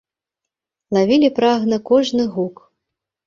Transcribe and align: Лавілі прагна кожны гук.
Лавілі 0.97 1.29
прагна 1.39 1.77
кожны 1.91 2.25
гук. 2.37 2.55